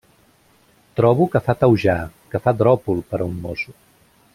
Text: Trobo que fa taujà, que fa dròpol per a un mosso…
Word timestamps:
Trobo 1.01 1.27
que 1.35 1.43
fa 1.49 1.55
taujà, 1.65 1.97
que 2.33 2.43
fa 2.47 2.55
dròpol 2.63 3.07
per 3.13 3.23
a 3.23 3.31
un 3.33 3.41
mosso… 3.47 3.79